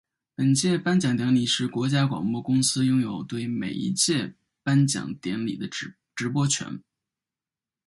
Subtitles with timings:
[0.33, 5.67] 本届颁奖典礼是国家广播公司拥有对每一届颁奖典礼的
[6.15, 6.81] 直播权。